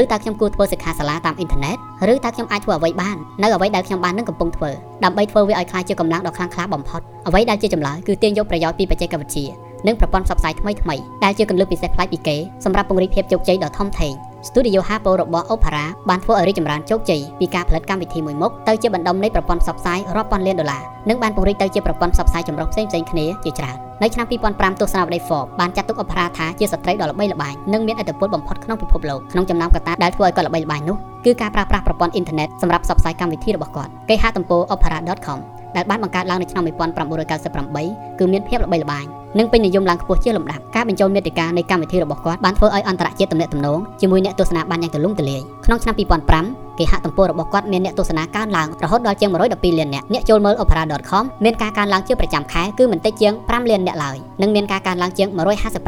[0.00, 1.76] ឬតើខ្ញុំគួរធ្វើសិក្ខាសាលាតាមអ៊ីនធឺណិត
[2.12, 4.70] ឬតើខ្ញុំអាចធ្វើអ្វីបាននៅអ្វីដែលខ្ញុំបាននឹងកំពុងធ្វើ
[5.04, 14.14] ដើម្បីធ្វើវាឲ្យខ្លាចជាកម្លាំងដ៏ខ្លាំងក្លាបំផុតអ្វីដែលជាចម្លើយគឺទាញយកប្រយោជន៍ពីបច្ចេកវិទ្យា និងប្រព័ន្ធផ្សព្វផ្សាយថ្មីថ្មីដែលជាកន្លឹះពិសេសប្លែកពីគេសម្រាប់ពង្រីកភាពជោគជ័យដ៏ធំធេង
[14.48, 35.38] ស្ទូឌីយោ Harpo របស់ Opera បានធ្វើឲ្យរីកចម្រើនជោគជ័យពីការផលិតកម្មវិធីមួយមុខទៅជាបណ្ដុំនៃប្រព័ន្ធផ្សព្វផ្សាយរាប់ពាន់លានដុល្លារនិងបានពង្រីកទៅជាប្រព័ន្ធផ្សព្វផ្សាយចម្រុះផ្សេងៗគ្នាជាច្រើននៅឆ្នាំ2005ទស្សនាវដ្តី Forbes បានចាត់ទុក Opera ថាជាស្ត្រីដ៏ល្បីល្បាញនិងមានឥទ្ធិពលបំផុតក្នុងពិភពលោកក្នុងចំណោមកត្តាដែលធ្វើឲ្យគាត់ល្បីល្បាញនោះគឺការប្រើប្រាស់ប្រព័ន្ធអ៊ីនធឺណិតសម្រាប់ផ្សព្វផ្សាយកម្មវិធីរបស់គាត់គេហទំព័រ opera.com
[35.76, 39.06] ដែលបានបង្កើតឡើងនៅឆ្នាំ1998គឺមានភាពល្បីល្បាញ
[39.38, 55.28] និងពេញនិយមឡើងខ្ពស់ជាលំដាប់ការបញ្ចូលមេតិកានៃកម្មវិធីរបស់គាត់បានធ្វើឲ្យអន្តរជាតិទំនាក់ទំនងជាមួយអ្នកទស្សនាបានយ៉ាងទូលំទូលាយក្នុងឆ្នាំ2005គេហទំព័ររបស់គាត់មានអ្នកទស្សនាកើនឡើងរហូតដល់ជាង112លានអ្នកអ្នកចូលមើល opera.com មានការកើនឡើងជាប្រចាំខែគឺមិនតិចជាង5លានអ្នកឡើយនិងមានការកើនឡើងជាង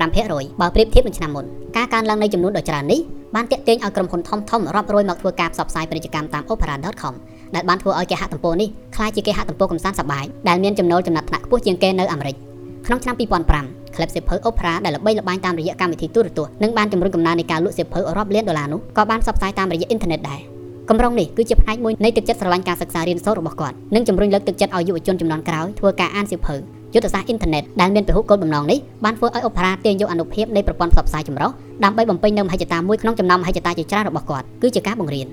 [0.01, 1.45] 155%បើប្រៀបធៀបនឹងឆ្នាំមុន
[1.77, 3.01] ការកើនឡើងនៃចំនួនដ៏ច្រើននេះ
[3.35, 7.15] បានទាក់ទាញឲ្យក្រុមហ៊ុនធំធំរាប់រយមកធ្វើការផ្សព្វផ្សាយពាណិជ្ជកម្មតាម opera.com
[7.55, 12.54] ដែលបានធ្វើឲ្យគេហទំព័រនេះក្លាយជាគេហទំព័រកំសាន្តសប្បាយដែលមានចំណូលចំណាត់ថ្នាក់ខ្ពស់ជាងគេនៅអាមេរិក
[12.87, 20.41] ក្នុងឆ្នាំ2005ក្លឹបសៀវភៅ Opera ដែលល្បីល្បាញតាមរយៈកម្មវិធីទូរទស្សន៍និងបានជំរុញកំណើននៃការលក់សៀវភៅរាប់លានដុល្លារនោះក៏បានផ្សព្វផ្សាយតាមរយៈអ៊ីនធឺណិតដែរ
[20.89, 26.55] កម្រងនេះគឺជាផ្នែកមួយនៃទឹកចិត្តស្រឡាញ់ការសិក្សារៀនសូត្ររបស់គាត់និងជំរុញលើកទឹកចិត្តឲ្យយុវជនជំនាន់ក្រោយធ្វើការអានសៀវភៅ
[26.95, 31.51] យុទ្ធសាស្ត្រអ៊ីនធឺណិតដែលមានពហុគោលបំណងនេះបានធ្វើឲ្យ Opera ទាញយកអនុភាពនៃប្រព័ន្ធផ្សព្វផ្សាយចម្រុះ
[31.85, 35.27] ដើម្បីបំពេញនូវមហិច្ឆតាមួយក្នុងចំណោមមហិច្ឆតាជាច្រើនរបស់គាត់គឺជាការបង្រៀន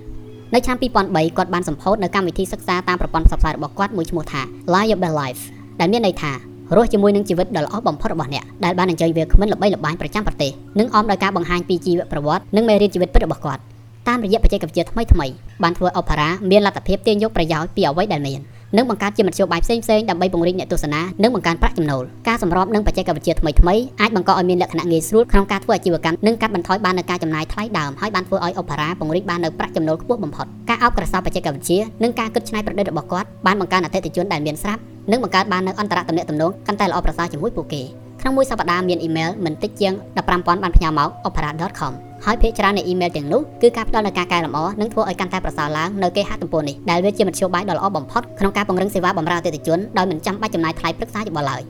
[0.54, 4.42] នៅឆ្នាំ2003គាត់បានសម្ពោធនៅកម្មវិធីសិក្សាតាមប្រព័ន្ធផ្សព្វផ្សាយរបស់គាត់មួយឈ្មោះថា
[4.74, 5.42] Live Your Best Life
[5.80, 13.62] ដែលមានន័យថា រស់ជាមួយនឹងជីវិតដ៏ល្អបំផុតរបស់អ្នកដែលបានអញ្ជើញវាគ្មិនល្បីល្បាញប្រចាំប្រទេសនិងអមដោយការបង្ហាញពីជីវប្រវត្តិនិងមេរៀនជីវិតពិតរបស់គាត់
[14.08, 15.28] តាមរយៈបច្ចេកវិទ្យាថ្មីថ្មី
[15.64, 18.42] បានធ្វើ Opera មានលទ្ធភាពទាញយកប្រយោជន៍ពីអ្វីដែលមាន
[18.78, 37.82] និងបង្កើតជាមធ្យោបាយផ្សេងៗដើម្បីពង្រីកអ្នកទស្សនានិងបង្កើនប្រាក់ចំណូលការសម្របនឹងបច្ចេកវិទ្យាថ្មីថ្មីអាចបង្កឲ្យមានលក្ខណៈងាយស្រួលក្នុងការធ្វើអាជីវកម្មនិងកាត់បន្ថយបាននូវការចំណាយថ្លៃដើមហើយបានធ្វើឲ្យ Opera ពង្រីកបាននូវប្រាក់ចំណូលខ្ពស់បំផុតការអោបក្រសោបបច្ចេកវិទ្យានិងការគិតច្នៃប្រឌិតរបស់គាត់បានបង្កើនអតិថិជនដែលមានស្រាប់ និងបង្កើតបាននូវអន្តរទំនាក់ទំនងកាន់តែល្អប្រសើរជាមួយពួកគេ
[38.22, 41.94] ក្នុងមួយសប្តាហ៍មានអ៊ីមែលមិនតិចជាង15000បានផ្ញើមក opera.com
[42.26, 51.62] ហើយភាគច្រើននៃអ៊ីមែលទាំងនោះគឺការផ្ដល់នូវការកែលម្អនិងធ្វើឲ្យកាន់តែប្រសើរឡើងនៅគេហទំព័រនេះដែលវាជាមធ្យោបាយដ៏ល្អបំផុតក្នុងការពង្រឹងសេវាបម្រើអតិថិជនដោយមិនចាំបាច់ចំណាយថ្លៃប្រឹក្សាយោបល់ឡើយ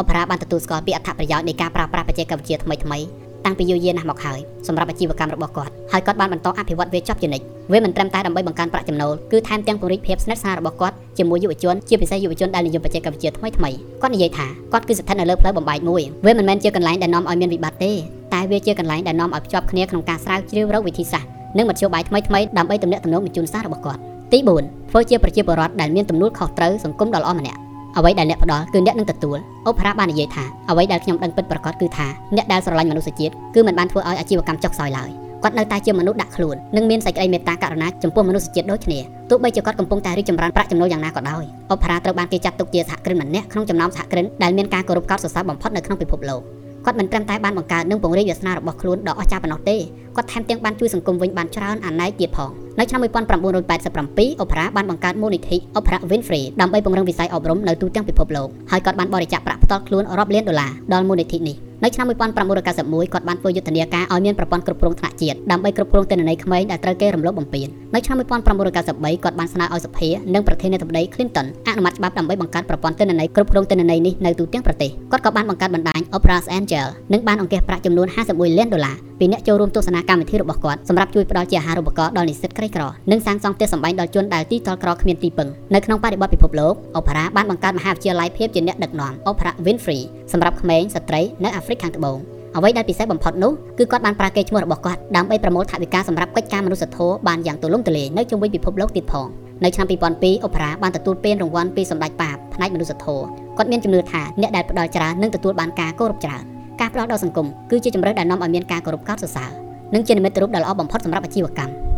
[0.00, 13.70] Opera បានទទួលស្គាល់ពីអត្ថប្រយោជន៍នៃការប្រើប្រាស់បច្ចេកវិទ្យាថ្មីៗ តាំងពីយូរយារណាស់មកហើយសម្រាប់អាជីវកម្មរបស់គាត់ហើយគាត់បានបន្តអភិវឌ្ឍវាចប់ជានិច្ចវាមិនត្រឹមតែដើម្បីបង្កើនប្រាក់ចំណូលគឺថែមទាំងពង្រីកភាពស្និទ្ធស្នាលរបស់គាត់ជាមួយយុវជនជាពិសេសយុវជនដែលនិយមបច្ចេកវិទ្យាថ្មីថ្មី
[14.02, 17.92] គាត់និយាយថាគាត់គឺស្ថិតនៅលើផ្លូវបំបែកមួយវាមិនមែនជាកន្លែងដែលនាំឲ្យមានវិបត្តិទេ
[18.34, 24.00] តែវាជាកន្លែងដែលនាំឲ្យភ្ជាប់គ្នាក្នុងការស្រាវជ្រាវរកវិធីសាស្ត្រនិងមធ្យោបាយថ្មីថ្មីដើម្បីទំនាក់ទំនងបញ្ជូនសាររបស់គាត់
[24.32, 27.60] ទី4ធ្វើជាប្រជាពលរដ្ឋដែលមានទំនួលខុសត្រូវសង្គមដ៏ល្អម្នាក់
[27.96, 35.10] អ្វីដែលអ្នកផ្ដល់គឺអ្នកនឹងទទួលអូផារ៉ាបាននិយាយថាអ្វីដែលខ្ញុំដឹងពិតប្រាកដគឺថាអ្នកដែលស្រឡាញ់មនុស្សជាតិគឺមិនបានធ្វើឲ្យអាជីវកម្មចុះខ្សោយឡើយ
[35.42, 38.98] គាត់នៅតែជាមនុស្សដាក់ខ្លួននិងមានសេចក្តីមេត្តាករុណាចំពោះមនុស្សជាតិដូចគ្នា
[39.30, 46.40] ទោះបីជាគាត់កំពុងតែរីកចម្រើនប្រាក់ចំណូលយ៉ាងណាក៏ដោយអូផារ៉ាត្រូវបានគេចាត់ទុកជាសហគ្រិនម្នាក់ក្នុងចំណោមសហគ្រិនដែលមានការគោរពកោតសរសើរបំផុតនៅក្នុងពិភពលោក
[46.84, 49.76] គាត់មិនត្រឹមតែបានបង្កើតនិងពង្រីកវាសនារបស់ខ្លួនដ៏អស្ចារ្យប៉ុណ្ណោះទេ
[50.16, 89.52] គាត់ថែមទាំងបានជួយសង្គមវិញបានច្រើនអណែកទៀតផងនៅឆ្នាំ1987 Opera បានបង្កើតមូលនិធិ Opera Winfrey ដើម្បីពង្រឹងវិស័យអប់រំនៅទូទាំងពិភពលោកហើយគាត់បានបរិច្ចាគប្រាក់ផ្ទាល់ខ្លួនរាប់លានដុល្លារដល់មូលនិធិនេះ នៅឆ្នាំ1991គាត់បានធ្វើយុទ្ធនាការឲ្យមានប្រព័ន្ធគ្រប់គ្រងថ្នាក់ជាតិដើម្បីគ្រប់គ្រងទិន្នន័យក្មេងដែលត្រូវគេរំលោភបំពាននៅឆ្នាំ1993គាត់បានស្នើឲ្យសភានិងប្រធានាធិបតី Clinton អនុម័តច្បាប់ដើម្បីបង្កើតប្រព័ន្ធទិន្នន័យគ្រប់គ្រងទិន្នន័យនេះនៅទូទាំងប្រទេសគាត់ក៏បានបង្កើតបណ្ដាញ Opera's Angel និងបានអង្គាសប្រាក់ចំនួន51លានដុល្លារ ពីអ្នកចូលរួមទស្សនាកម្មវិធីរបស់គាត់សម្រាប់ជួយផ្ដល់ជាអាហារូបករណ៍ដល់និស្សិតក្រីក្រនិងសាងសង់ផ្ទះសម្បែងដល់ជនដែលទីតលក្រគ្មានទីពឹងនៅក្នុងបរិបទពិភពលោក Opera បានបង្កើតមហាវិទ្យាល័យភាពជាអ្នកដឹកនាំ Opera
[89.64, 90.02] Winfrey
[90.32, 92.18] សម្រាប់ក្មេងស្ត្រីនៅអាហ្វ្រិកខាងត្បូង
[92.56, 99.26] អ្វីដែលពិសេសបំផុតនោះគឺគាត់បានប្រើកេរ្តិ៍ឈ្មោះរបស់គាត់ដើម្បីប្រមូលថវិកាសម្រាប់កិច្ចការមនុស្សធម៌បានយ៉ាងទូលំទូលាយនៅជុំវិញពិភពលោកទៀតផង
[99.64, 103.26] នៅឆ្នាំ2002 Opera បានទទួលពានរង្វាន់ពីសម្ដេចប៉ាបផ្នែកមនុស្សធម៌
[103.56, 109.50] គាត់មានជំនឿថាអ្នកដែលផ្ដល់ច្រើននឹងទទួលបានការគោរពច្រើន ការផ្ដល់ដល់សង្គមគឺជាជំរើសដែលនាំឲ្យមានការគោរពកោតសរសើរ
[109.94, 111.88] និងជានិមិត្តរូបដ៏ល្អបំផុតសម្រាប់អាជីវកម្ម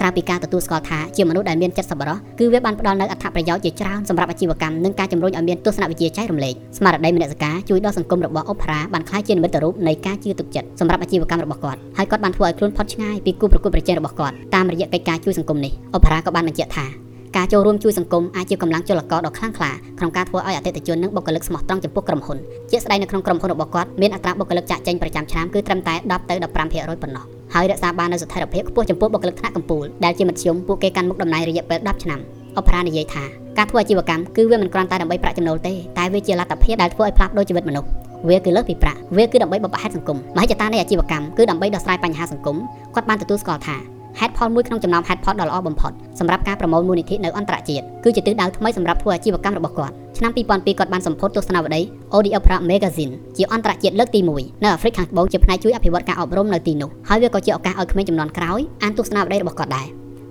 [0.00, 17.01] ក្រៅពីការទទួលស្គាល់ថាជាមនុស្សដែលមានចិត្តសប្បុរសគឺវាបានផ្ដល់នូវអត្ថប្រយោជន៍ជាច្រើនសម្រាប់អាជីវកម្មនិងការជំរុញឲ្យមានទស្សនវិជ្ជាចែករំលែកស្មារតីមនសិការជួយដល់សង្គមរបស់អូផារ៉ាបានក្លាយជានិមិត្តរូបនៃការជឿទុកចិត្តសម្រាប់អាជីវកម្មរបស់គាត់ហើយគាត់បានធ្វើឲ្យខ្លួនផុតឆ្ងាយពីគូប្រកួតប្រជែងរបស់គាត់តាមរយៈកិច្ចការជួយសង្គមនេះអូផារ៉ាក៏បានបញ្ជាក់ថា
[17.36, 22.38] ការចូលរួមជួយសង្គមអាចជាកម្លាំងចលករដ៏ខ្លាំងក្លាក្នុងការធ្វើឲ្យអតិថិជននិងបុគ្គលិកស្មោះត្រង់ចំពោះក្រុមហ៊ុន
[22.70, 32.20] ជាស្ដែងនៅក្នុងក្រុមហ៊ុនរបស់គាត់មានអត្រាបុគ្គលិកចាក់ចេញប្រចាំឆ្នាំគឺត្រឹមតែ10ទៅ15%ប៉ុណ្ណោះហើយរក្សាបាននូវស្ថិរភាពខ្ពស់ចំពោះបុគ្គលិកថ្នាក់កំពូលដែលជាមធ្យមពួកគេកាន់មុខតំណែងរយៈពេល10ឆ្នាំ
[32.56, 33.24] អូប្រានិយាយថា
[33.58, 37.88] ការធ្វើអាជីវកម្មគឺវាមិនគ្រាន់តែដើម្បីប្រាក់ចំណូលទេតែវាជាលទ្ធភាពដែលធ្វើឲ្យផ្លាស់ប្ដូរជីវិតមនុស្ស
[38.28, 42.56] វាគឺលើសពីប្រាក់វាគឺដើម្បីបបផែតសង្គមមហិច្ឆតានៃអាជីវកម្មគឺដើម្បីដោះស្រាយបញ្ហាសង្គម
[42.94, 51.80] គាត់បានទទួលស្គាល់ថា ហេតុផលមួយក្នុងចំណោមហេតុផលដ៏ល្អបំផុតសម្រាប់ការប្រមូលមូលនិធិនៅអន្តរជាតិគឺជាទិសដៅថ្មីសម្រាប់ធ្វើអាជីវកម្មរបស់គាត់ឆ្នាំ2002គាត់បានសម្ពោធទស្សនាវដ្តី
[52.14, 59.86] Audi Opera Magazine ជាអន្តរជាតិលើកទី1នៅអាហ្វ្រិកខាងត្បូងជាផ្នែកជួយអភិវឌ្ឍការអប់រំនៅទីនោះហើយវាក៏ជាឱកាសឲ្យក្មេងចំនួនក្រោយអានទស្សនាវដ្តីរបស់គាត់ដែរ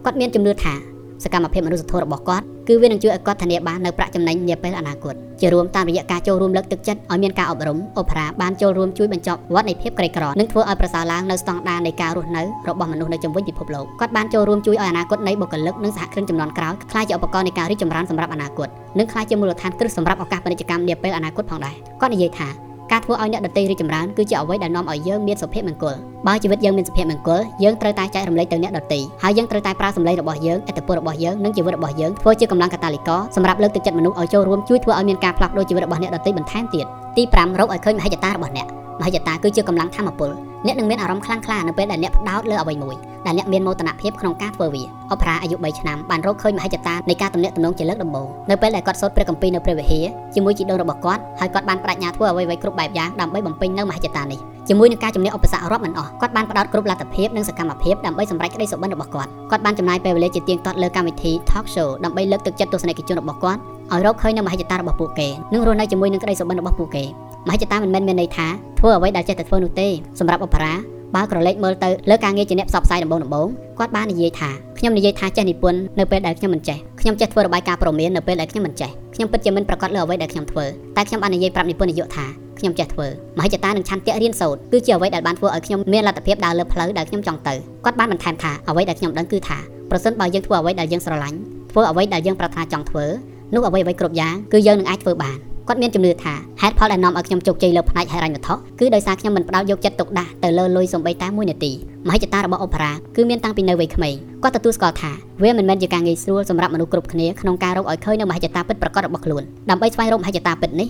[0.05, 0.73] គាត់មានជំនឿថា
[1.23, 18.67] សកម្មភាពមនុស្សធម៌របស់គាត់គឺវានឹងជួយឲ្យគាត់ធានាបាននៅប្រាក់ចំណេញនាពេលអនាគតជារួមតាមរយៈការចូលរួមលើកទឹកចិត្តឲ្យមានការអប់រំអូប៉ារ៉ាបានចូលរួមជួយបញ្ចប់វដ្តនៃភាពក្រីក្រនិងធ្វើឲ្យប្រសើរឡើងនៅស្តង់ដារនៃការរស់នៅរបស់មនុស្សនៅជុំវិញពិភពលោកគាត់បានចូលរួមជួយឲ្យអនាគតនៃបុគ្គលិកនិងសហគ្រិនចំនួនក្រោយក្លាយជាឧបករណ៍នៃការរីកចម្រើនសម្រាប់អនាគត
[18.99, 25.95] និងក្លាយជាមូលដ្ឋានគ្រឹះសម្រាប់ឱកាសពាណិជ្ជកម្មនាពេលអនាគតផងដែរគាត់និយាយថា ការធ្វើឲ្យអ្នកដទៃរីកចម្រើនគឺជាអ្វីដែលនាំឲ្យយើងមានសុភមង្គល
[26.27, 36.85] បើជីវិតយើងមានសុភមង្គលយើងត្រូវតែចែករំលែកទៅអ្នកដទៃហើយយើងត្រូវតែប្រើសម្លេងរបស់យើងឥទ្ធិពលរបស់យើងនិងជីវិតរបស់យើងធ្វើជាកម្លាំងកាតាលីករសម្រាប់លើកទឹកចិត្តមនុស្សឲ្យចូលរួមជួយធ្វើឲ្យមានការផ្លាស់ប្ដូរជីវិតរបស់អ្នកដទៃបន្ថែមទៀត
[37.17, 38.67] ទី5រកឲ្យឃើញមហិច្ឆតារបស់អ្នក
[39.01, 40.29] មហិច្ឆតាគឺជាកម្លាំងធម៌ពល
[40.65, 63.61] អ្នកនឹងមានអារម្មណ៍ខ្លាំងក្លានៅពេលដែលអ្នកផ្ដោតលើអ្វីមួយដែលអ្នកមានមោទនភាពក្នុងការធ្វើវាអប្រាអាយុ3ឆ្នាំបានរកឃើញមហិច្ឆតានៃការទំនាក់ទំនងជាលើកដំបូងនៅពេលដែលគាត់សូត្រព្រះគម្ពីរនៅព្រះវិហារជាមួយជីដូនរបស់គាត់ហើយគាត់បានបដិញ្ញាធ្វើអ្វីៗគ្រប់បែបយ៉ាងដើម្បីបំពេញនៅមហិច្ឆតានេះជាមួយនឹងការជំនះឧបសគ្គរាប់មិនអស់គាត់បានផ្ដោតគ្រប់លទ្ធភាពនិងសកម្មភាពដើម្បីសម្រេចក្តីសុបិនរបស់គាត់គាត់បានចំណាយពេលវេលាជាទៀងទាត់លើកម្មវិធី talk show ដើម្បីលើកទឹកចិត្តទស្សនិកជនរបស់គាត់
[63.91, 67.03] ឲ្យរកឃើញនៅមហិច្ឆតារបស់ពួកគេនិងរស់នៅជាមួយនឹងក្តីសុបិនរបស់ពួកគេ
[67.47, 68.47] មហិច្ឆតាមិនមែនមានន័យថា
[68.79, 69.87] ធ្វើអ្វីដែលចេះតែធ្វើនោះទេ
[70.19, 70.73] សម្រាប់អប្សរា
[71.15, 73.47] បើក្រឡេកមើលទៅលើការងារជាអ្នកផ្សព្វផ្សាយដំបូងដំបូង
[73.79, 74.49] គាត់បាននិយាយថា
[74.79, 80.65] ខ្ញុំនិយាយថាចេះនិពន្ធនៅពេលដែលខ្ញុំមិនចេះខ្ញុំចេះធ្វើរបាយការណ៍ព័ត៌មាននៅពេលដែលខ្ញុំមិនចេះខ្ញុំពិតជាមិនប្រកាសលើអ្វីដែលខ្ញុំធ្វើ
[80.97, 82.25] តែខ្ញុំបាននិយាយប្រាប់និពន្ធនាយកថា
[82.59, 87.53] ខ្ញុំចេះធ្វើមហិច្ឆតានិងឆន្ទៈរៀនសូត្រគឺជាអ្វីដែលបានធ្វើឲ្យខ្ញុំមានលទ្ធភាពដើរលើផ្លូវដែលខ្ញុំចង់ទៅ
[87.85, 89.57] គាត់បានបន្ថែមថាអ្វីដែលខ្ញុំដឹងគឺថា
[89.91, 91.37] ប្រសិនបើយើងធ្វើអ្វីដែលយើងស្រឡាញ់
[91.71, 93.05] ធ្វើអ្វីដែលយើងប្រាថ្នាចង់ធ្វើ
[93.53, 95.37] នោះអ្វីអ្វីគ្រប់យ៉ាងគឺយើងនឹងអាចធ្វើបាន
[95.71, 101.71] គាត់មានជំនឿថាហេតុផលដែលនាំឲ្យខ្ញុំជោគជ័យលើផ្នែកហិរញ្ញវត្ថុគឺដោយសារខ្ញុំមិនផ្ដោតយកចិត្តទុកដាក់ទៅលើលុយសំបីតែ1នាទី
[102.07, 105.11] មហិច្ឆតារបស់អូប៉ារ៉ាគឺមានតាំងពីនៅវ័យក្មេងគាត់ទទួលស្គាល់ថា
[105.43, 110.89] វាមិនមែនជាការងាយស្រួលសម្រាប់មនុស្សគ្រប់គ្នាក្នុងការរកឲ្យឃើញនៅមហិច្ឆតាពិតប្រាកដរបស់ខ្លួនដើម្បីស្វែងរកមហិច្ឆតាពិតនេះ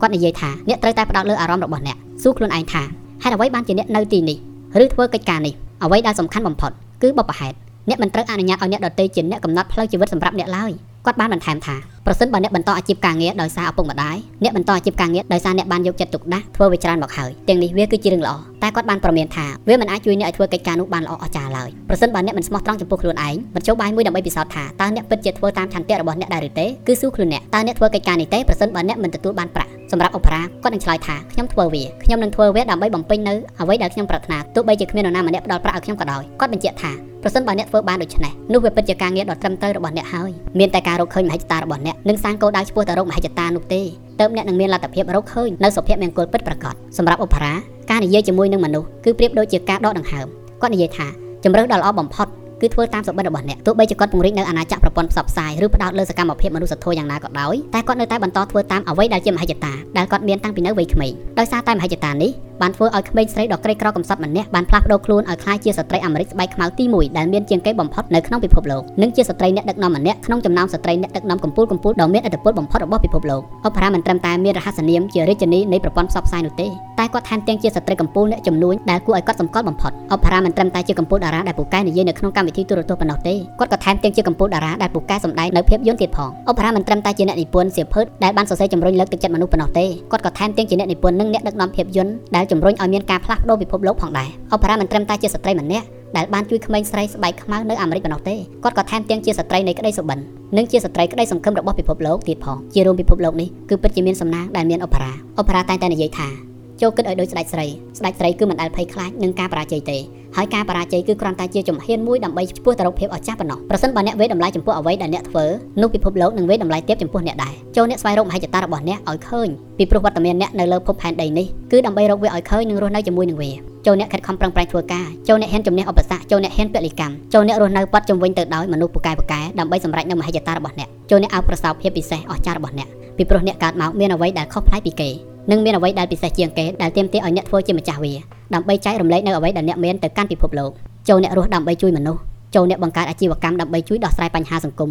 [0.00, 2.82] គាត់និយាយថាអ្នកត្រូវតែផ្ដោតលើអារម្មណ៍របស់អ្នកសួរខ្លួនឯងថា
[3.22, 4.38] ហេតុអ្វីបានជាអ្នកនៅទីនេះ
[4.84, 7.56] ឬធ្វើកិច្ចការនេះអ្វីដែលសំខាន់បំផុតគឺបបផហេតុ
[7.88, 10.70] អ្នកមិនត្រូវអនុញ្ញាតឲ្យអ្នកដទៃជាអ្នកកំណត់ផ្លូវជីវិតសម្រាប់អ្នកឡើយ
[11.06, 43.82] គាត់បានបន្ថែមថា ប្រសិនបើអ្នកបន្តអាជីពការងារដោយសារឪពុកម្ដាយអ្នកបន្តអាជីពការងារដោយសារអ្នកបានយកចិត្តទុកដាក់ធ្វើវាច្រើនមកហើយទាំងនេះវាគឺជារឿងល្អតែគាត់បានប្រមានថាវាមិនអាចជួយអ្នកឲ្យធ្វើកិច្ចការនោះបានល្អអស្ចារ្យឡើយប្រសិនបើអ្នកមិនស្មោះត្រង់ចំពោះខ្លួនឯងមិនចូលបាយមួយដើម្បីពិសោធន៍ថាតើអ្នកពិតជាធ្វើតាមឆន្ទៈរបស់អ្នកដែរឬទេគឺសួរខ្លួនអ្នកតើអ្នកធ្វើកិច្ចការនេះទេប្រសិនបើអ្នកមិនទទួលបានប្រាក់សម្រាប់អូប៉ារ៉ាគាត់នឹងឆ្លើយថាខ្ញុំធ្វើវាខ្ញុំនឹងធ្វើវាដើម្បីបំពេញនៅអ្វីដែលខ្ញុំប្រាថ្នាទោះបីជាគ្មាននរណាម្នាក់ផ្ដល់ប្រាក់ឲ្យខ្ញុំក៏ដោយគាត់បញ្ជាក់ថាប្រសិនបើអ្នកធ្វើបានដូច្នេះនោះវាពិតជាការងារដ៏ត្រឹមត្រូវរបស់អ្នកហើយមានតែការរកឃើញមហិច្ឆតារបស់អ្នកនិងសាងគោលដៅឆ្ពោះទៅរកមហិច្ឆតានោះទេ
[44.20, 47.54] ទើបអ្នកនឹងមានលទ្ធភាពរកឃើញនៅសុភមង្គលពិតប្រាកដសម្រាប់អូប៉ារ៉ា
[47.90, 50.26] ការនិយាយជាមួយនឹងមនុស្សគឺប្រៀបដូចជាការដកដង្ហើម
[50.60, 51.06] គាត់និយាយថា
[51.44, 52.26] ជំរឿសដ៏ល្អបំផុត
[52.60, 100.18] គឺធ្វើតាមសុបិនរបស់អ្នកទោះបីជាគាត់ពង្រីកនៅអាណាចក្រប្រព័ន្ធផ្សព្វផ្សាយឬផ្ដោតលើសកម្មភាពមនុស្សធម៌យ៉ាងណាក៏ដោយតែគាត់នៅតែបន្តធ្វើតាមអ្វីដែលជាមហិច្ឆតាដែលគាត់មានតាំងពីនៅវ័យក្មេងដោយសារតែមហិច្ឆតានេះបានធ្វើឲ្យក្មេងស្រីដ៏ក្រីក្រកំសត់ម្នាក់បានផ្លាស់ប្ដូរខ្លួនឲ្យក្លាយជាស្ត្រីអាមេរិកស្បែកខ្មៅទី1ដែលមានជាងគេបំផុតនៅក្នុងពិភពលោកនិងជាស្ត្រីអ្នកដឹកនាំម្នាក់ក្នុងចំណោមស្ត្រីអ្នកដឹកនាំកម្ពុជាកម្ពុជាដ៏មានឥទ្ធិពលបំផុតរបស់ពិភពលោកអូប៉ារ៉ាមិនត្រឹមតែមានរហស្សនាមជារាជិនីនៃប្រព័ន្ធផ្សព្វផ្សាយនោះទេតែគាត់ថែមទាំងជាស្ត្រីកម្ពុជាអ្នកចំនួនដែលគួរឲ្យកត់សម្គាល់បំផុតអូប៉ារ៉ាមិនត្រឹមតែជាកម្ពុជាតារាដែលពូកែនិយាយនៅក្នុងកម្មវិធីទូរទស្សន៍ប៉ុណ្ណោះទេគាត់ក៏ថែមទាំងជាកម្ពុជាតារាដែលពូកែសម្ដែងនៅភាពយន្តទៀតផងអូប៉ារ៉ាមិនត្រឹមតែជាអ្នកនិពន្ធសៀវភៅដែលបានសរសេរជំរុញលើកទឹកចិត្តមនុស្សប៉ុណ្ណោះទេគាត់ក៏ថែមទាំងជាអ្នកនិពន្ធនិងអ្នកដឹកនាំភាពយន្តដែលជំរុញឲ្យមានការផ្លាស់ប្ដូរពិភពលោកផងដែរអូប៉ារ៉ាមិនត្រឹមតែជាស្ត្រីម្នាក់ដែលបានជួយក្មេងស្រីស្បែកខ្មៅនៅអាមេរិកប៉ុណ្ណោះទេគាត់ក៏ថែមទាំងជាស្ត្រីនៃក្តីសុបិន
[100.56, 107.66] និងជាស្ត្រីក្តីសង្ឃឹមរបស់ពិភពលោកទៀតផងជារួមពិភពលោកនេះគឺពិតជាមានសំណាងដែលមានអូប៉ារ៉ាអូប៉ារ៉ាតែងតែនិយាយថា ចូលគិតឲ្យដូចស្ដេចស្រី
[107.98, 109.98] ស្ដេចស្រីគឺមិនដែលភ័យខ្លាចនឹងការបរាជ័យទេ
[110.36, 115.44] ហើយការបរាជ័យគឺគ្រាន់តែជាជំហានមួយដើម្បីឆ្ពោះទៅរកភាពអស្ចារ្យប៉ុណ្ណោះប្រសិនបើអ្នកវេតម្លៃចំពោះអ្វីដែលអ្នកធ្វើ
[115.80, 123.50] នោះពិភពលោកនឹងវេតម្លៃទៀតចំពោះអ្នកដែរចូលអ្នកស្វែងរកមហិច្ឆតារបស់អ្នកឲ្យឃើញពីព្រោះវត្តមានអ្នកនៅលើភពផែនដីនេះគឺដើម្បីរកវាឲ្យឃើញនិងរស់នៅជាមួយនឹងវា
[123.86, 135.10] ចូលអ្នកខិតខំប្រឹងប្រែងធ្វើការចូលអ្នកហ៊ានជំនះឧបសគ្គចូលអ្នកហ៊ានពលិកម្មចូលអ្នករស់នៅប៉ាត់ជំវិញទៅដោយមនុស្សពូកែពូកែដើម្បីសម្រេចនៅមហិច្ឆតារបស់អ្នកចូលអ្នកឲ្យប្រសើរភាពពិសេសអស្ចារ្យរបស់អ្នកពីព្រោះអ្នកកើតមកមានអ្វីដែលខុសប្លែកពីគេ
[135.50, 138.12] និងមានអ្វីដែលពិសេសជាងគេដែលទាមទារឲ្យអ្នកធ្វើជាម្ចាស់វា
[138.54, 140.70] ដើម្បីចែករំលែកនៅអ្វីដែលអ្នកមានទៅកាន់ពិភពលោក
[141.08, 142.20] ចូលអ្នករស់ដើម្បីជួយមនុស្ស
[142.54, 144.90] ចូលអ្នកបង្កើតអាជីវកម្មដើម្បីជួយដោះស្រាយបញ្ហាសង្គម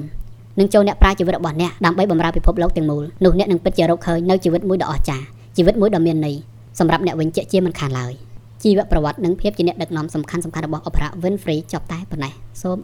[0.59, 5.25] និងចូលអ្នកប្រាជ្ញជីវិតរបស់អ្នកដើម្បីបម្រើពិភពលោកទាំងមូលនោះអ្នកនឹងពិតជារកឃើញនៅជីវិតមួយដ៏អស្ចារ្យ
[5.57, 6.35] ជីវិតមួយដ៏មានន័យ
[6.79, 8.13] សម្រាប់អ្នកវិញជាជាមិនខានឡើយ
[8.63, 12.77] ជីវប្រវត្តិនិងភាពជាអ្នកដឹកនាំសំខាន់ៗរបស់ Oprah Winfrey ចប់តែប៉ុណ្ណេះសូម